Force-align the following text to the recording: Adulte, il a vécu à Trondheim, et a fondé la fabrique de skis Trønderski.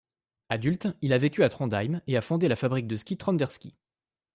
Adulte, 0.49 0.87
il 1.03 1.13
a 1.13 1.19
vécu 1.19 1.43
à 1.43 1.49
Trondheim, 1.49 2.01
et 2.07 2.17
a 2.17 2.21
fondé 2.21 2.47
la 2.47 2.55
fabrique 2.55 2.87
de 2.87 2.95
skis 2.95 3.17
Trønderski. 3.17 3.75